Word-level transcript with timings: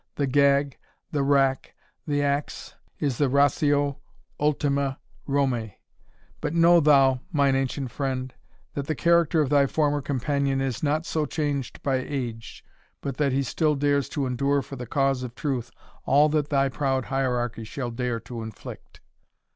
the 0.15 0.25
gag 0.25 0.79
the 1.11 1.21
rack 1.21 1.75
the 2.07 2.23
axe 2.23 2.73
is 2.97 3.19
the 3.19 3.29
ratio 3.29 3.99
ultima 4.39 4.97
Romae. 5.27 5.75
But 6.41 6.55
know 6.55 6.79
thou, 6.79 7.19
mine 7.31 7.55
ancient 7.55 7.91
friend, 7.91 8.33
that 8.73 8.87
the 8.87 8.95
character 8.95 9.41
of 9.41 9.51
thy 9.51 9.67
former 9.67 10.01
companion 10.01 10.59
is 10.59 10.81
not 10.81 11.05
so 11.05 11.27
changed 11.27 11.83
by 11.83 11.97
age, 11.97 12.65
but 13.01 13.17
that 13.17 13.31
he 13.31 13.43
still 13.43 13.75
dares 13.75 14.09
to 14.09 14.25
endure 14.25 14.63
for 14.63 14.75
the 14.75 14.87
cause 14.87 15.21
of 15.21 15.35
truth 15.35 15.69
all 16.05 16.29
that 16.29 16.49
thy 16.49 16.67
proud 16.67 17.05
hierarchy 17.05 17.63
shall 17.63 17.91
dare 17.91 18.19
to 18.21 18.41
inflict." 18.41 19.01